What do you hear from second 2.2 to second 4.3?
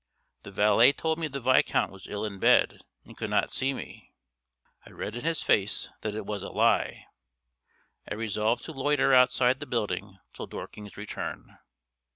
in bed, and could not see me.